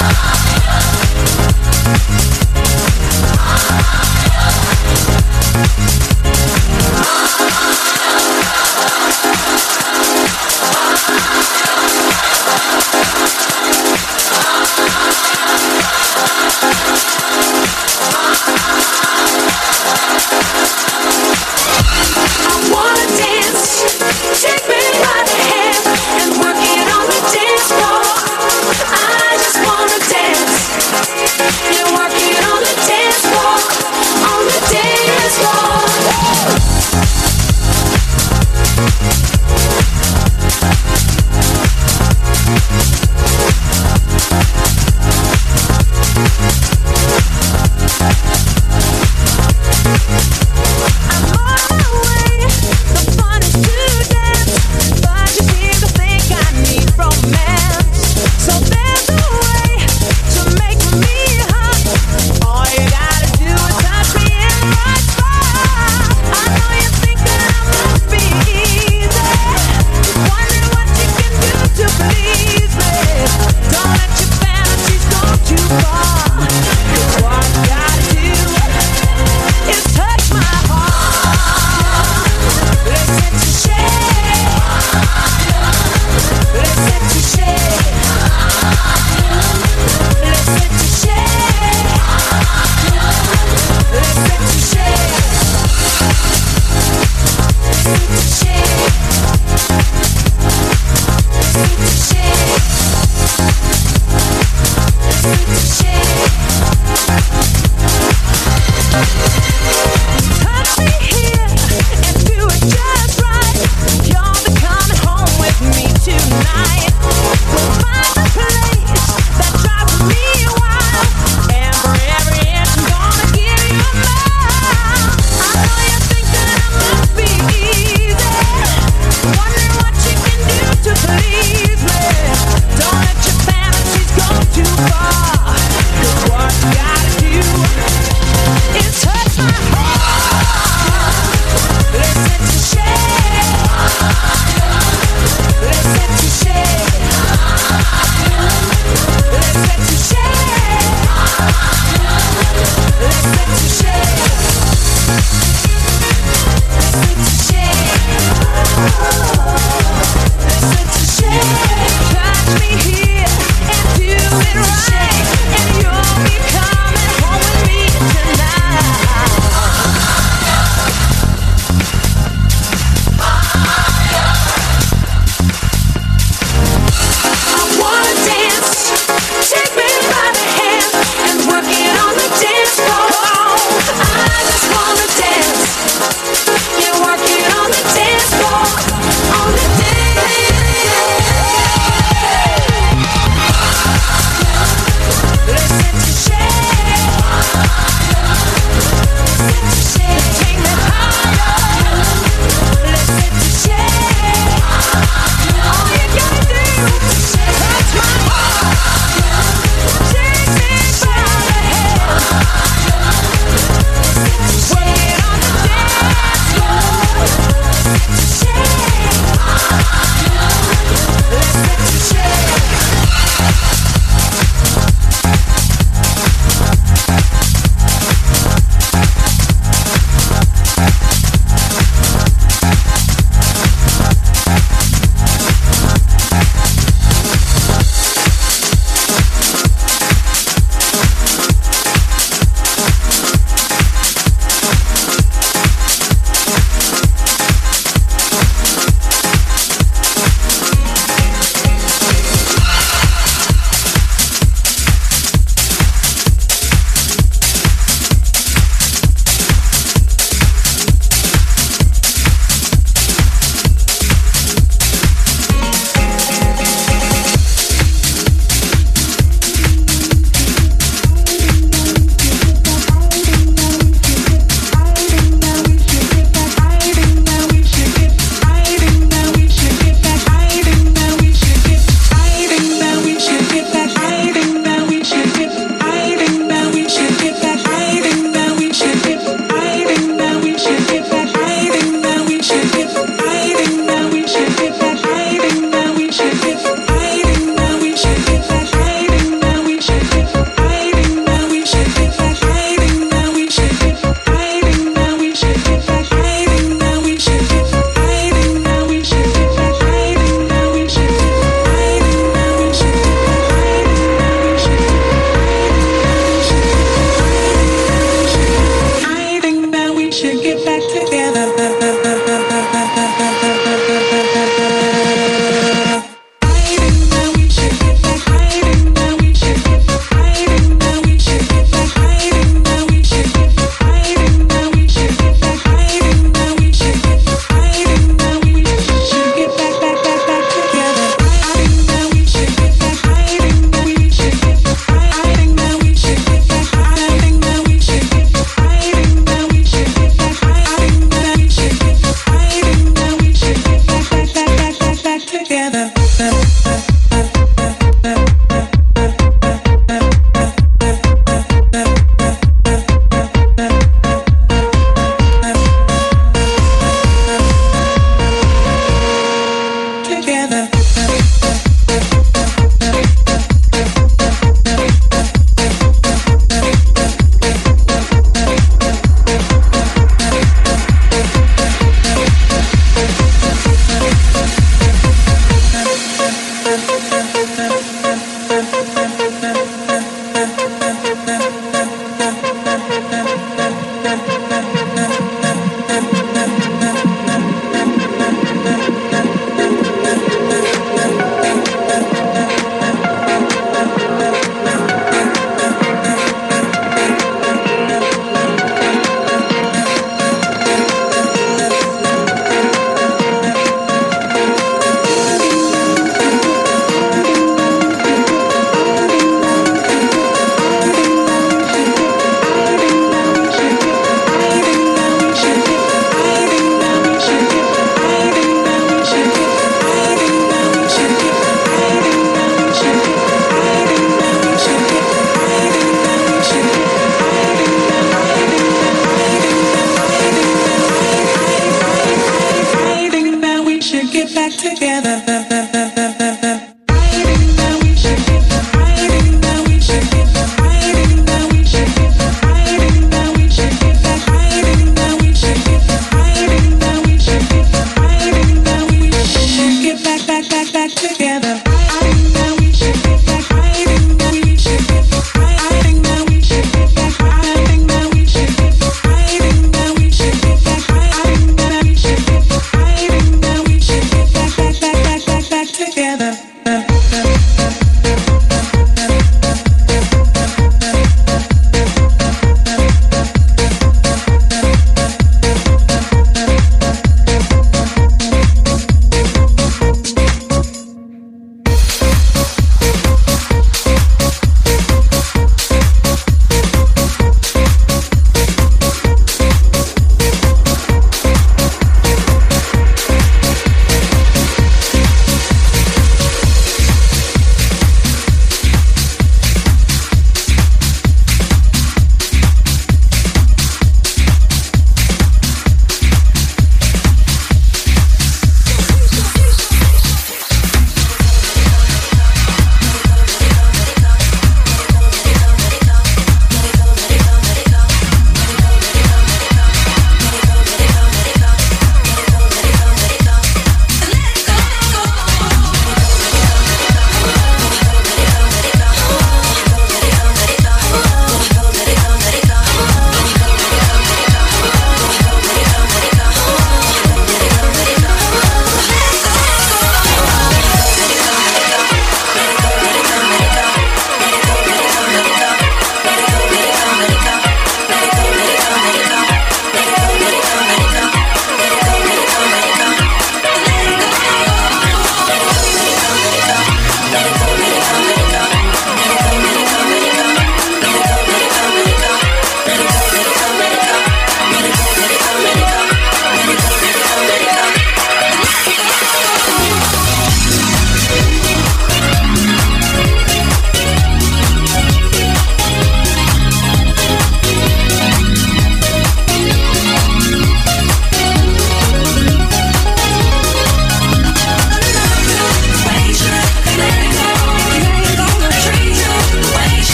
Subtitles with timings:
[0.00, 0.67] Bye.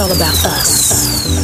[0.00, 1.39] All about us.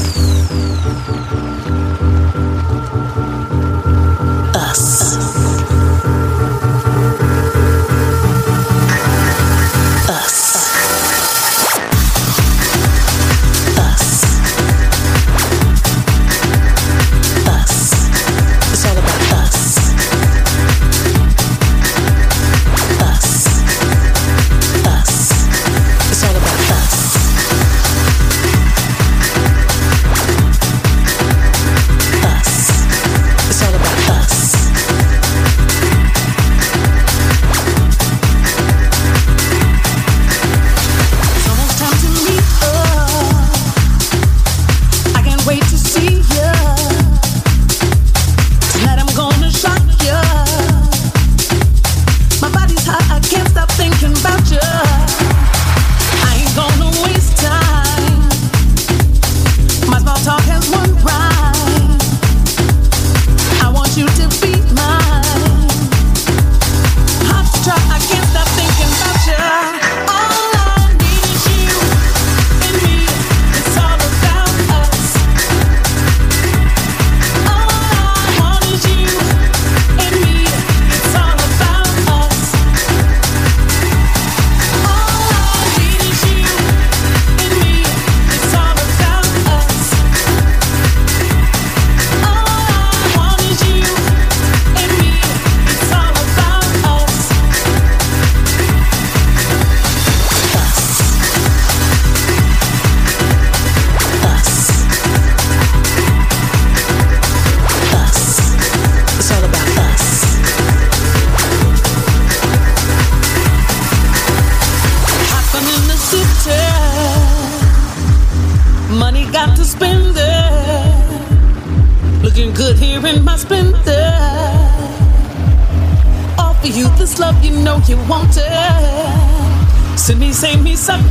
[126.66, 129.98] offer you this love you know you want it.
[129.98, 131.02] Send me, save me, sucker.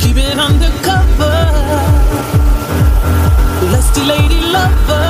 [0.00, 1.36] Keep it undercover.
[3.72, 5.08] Lusty lady lover.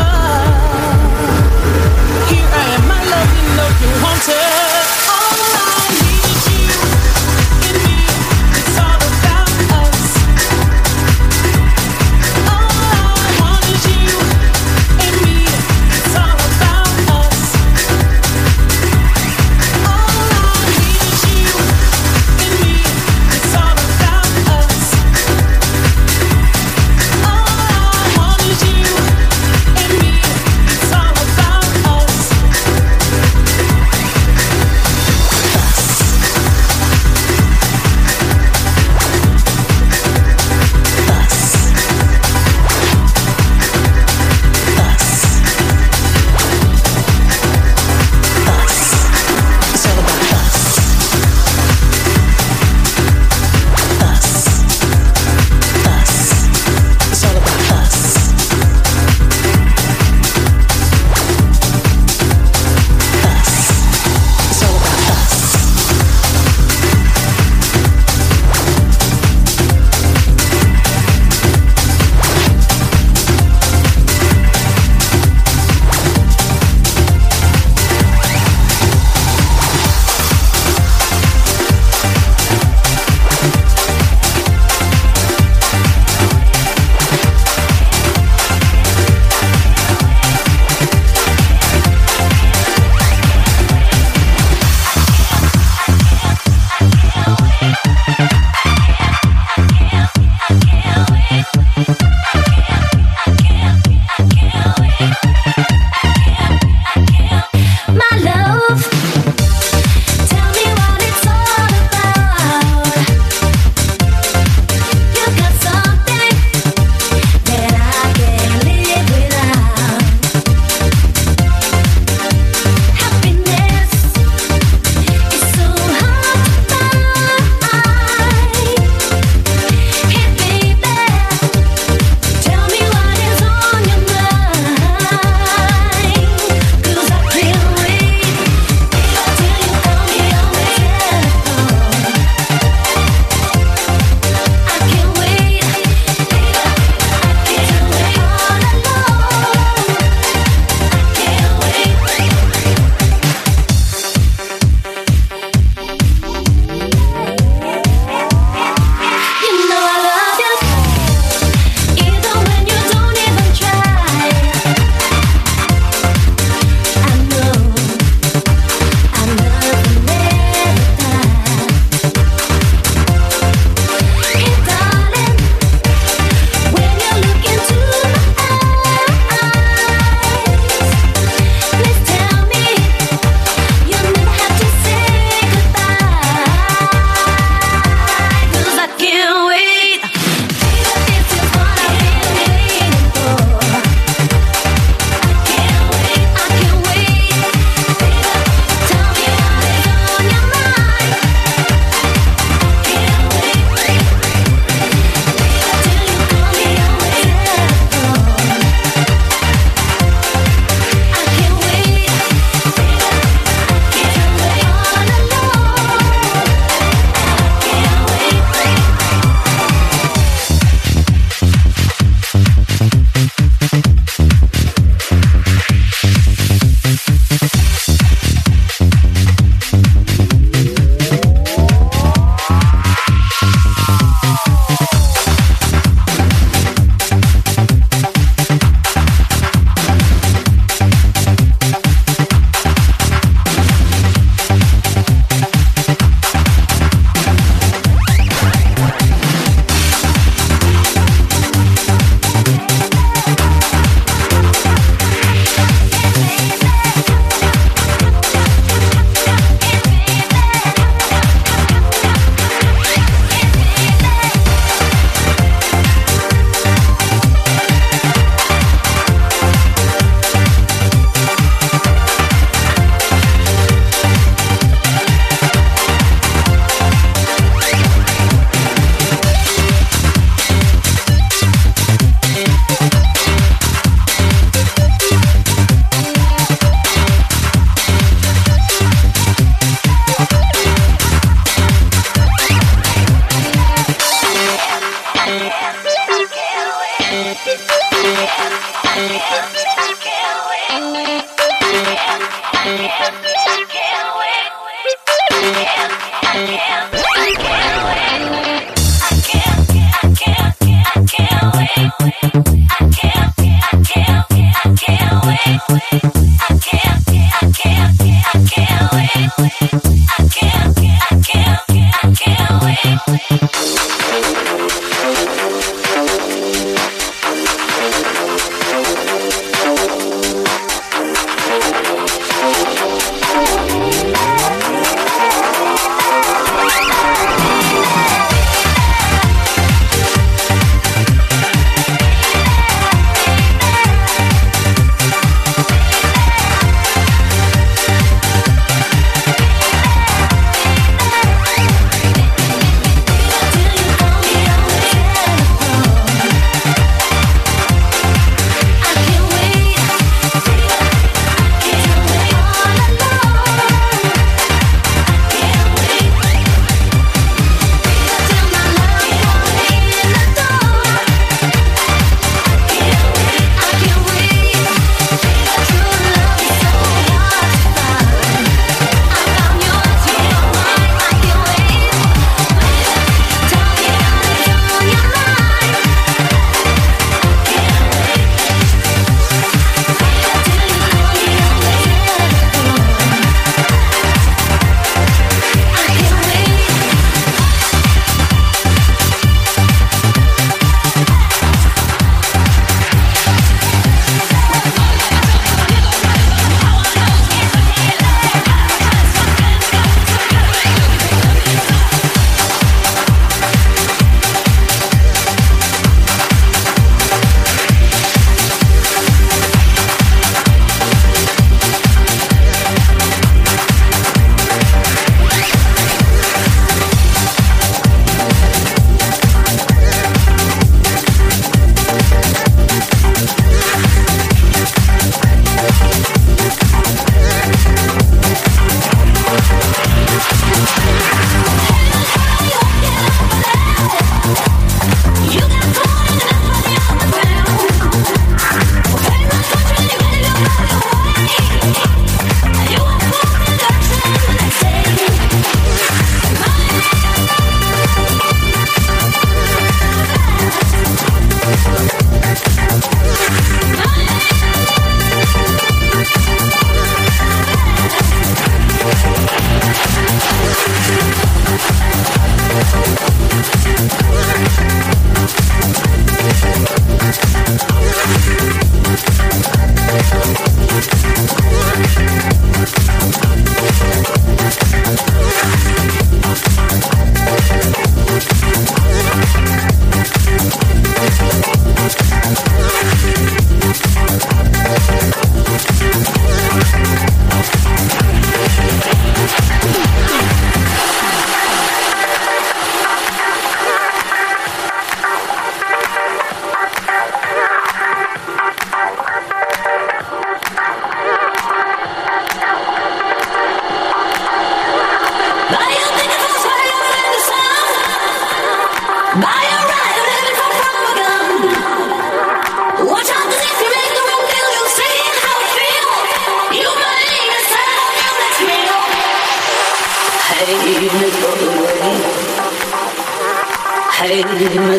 [2.28, 4.71] Here I am, my love, you know you want it.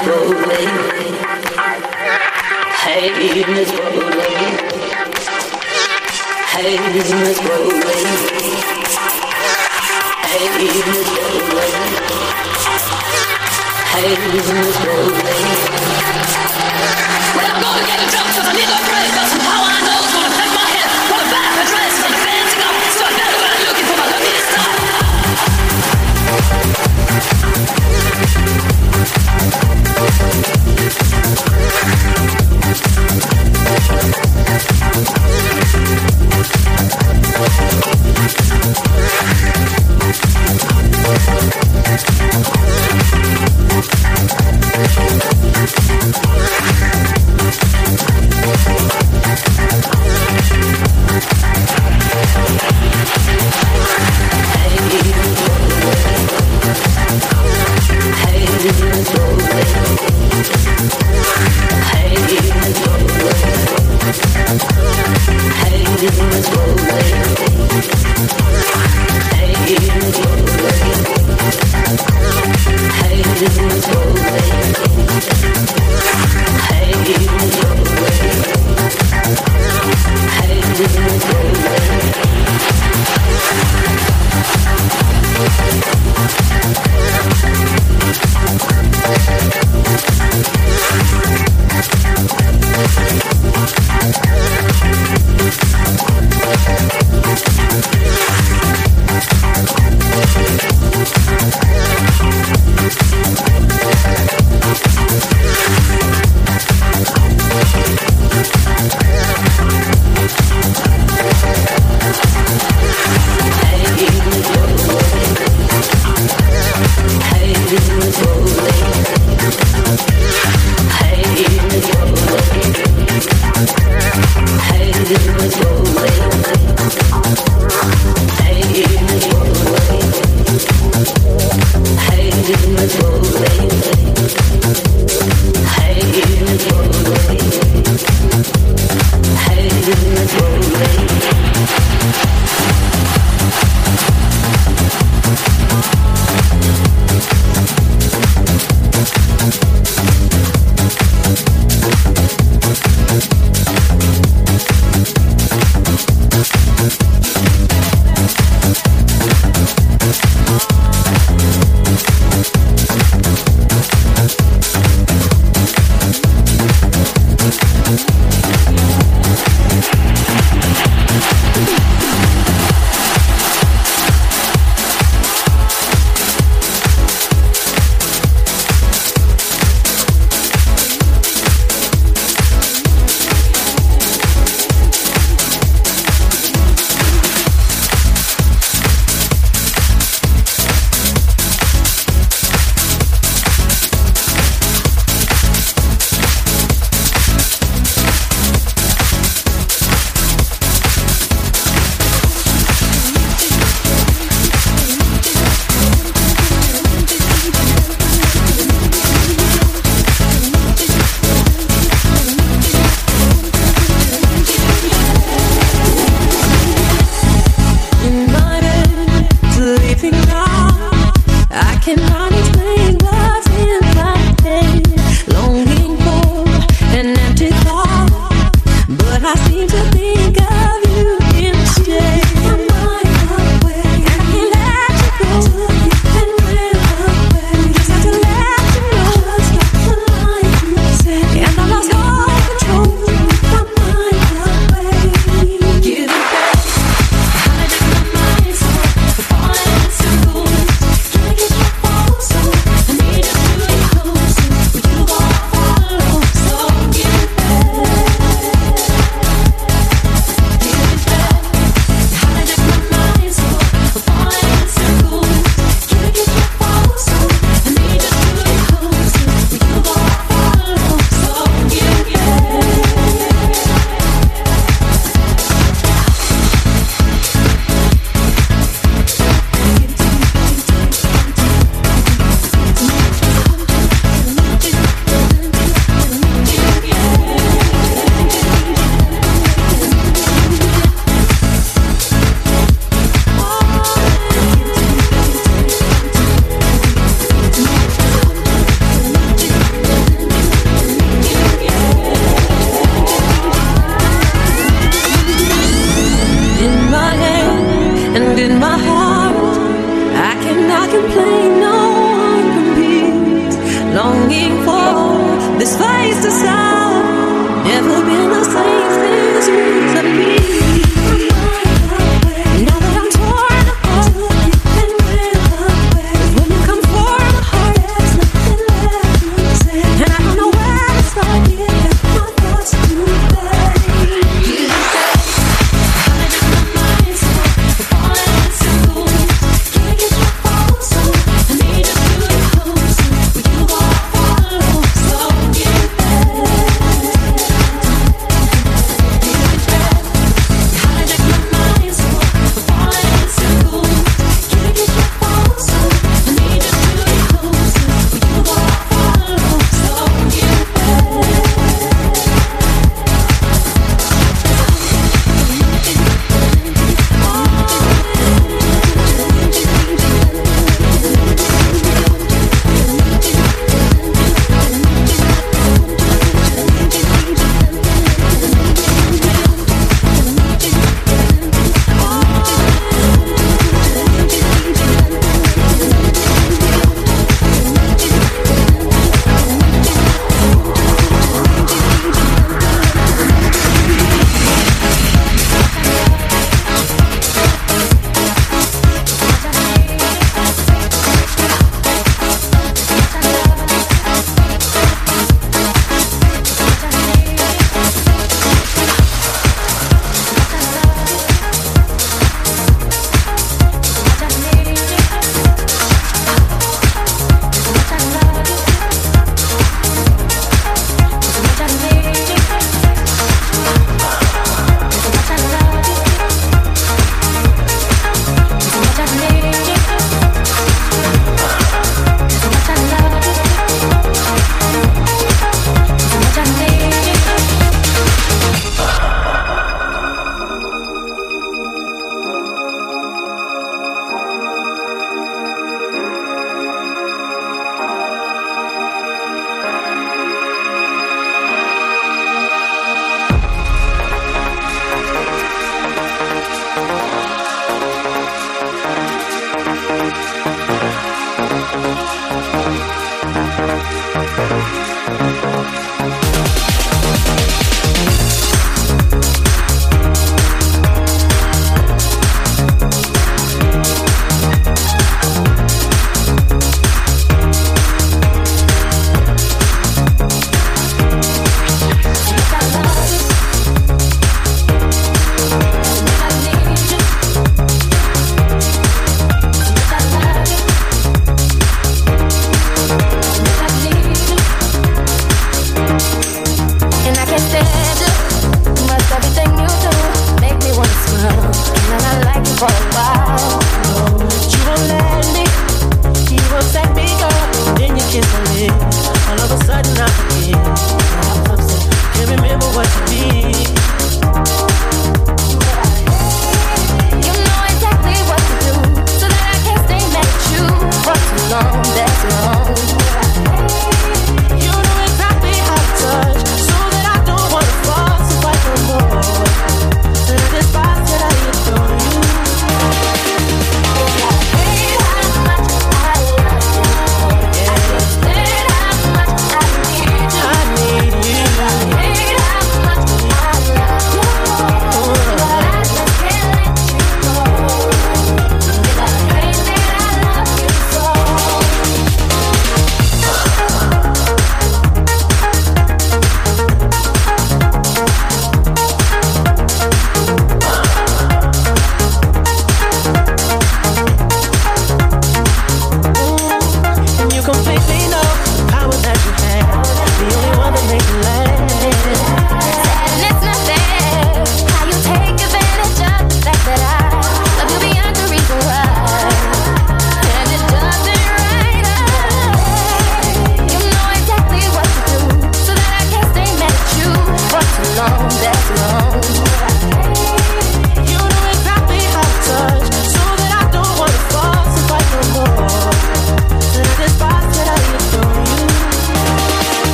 [0.00, 0.37] go.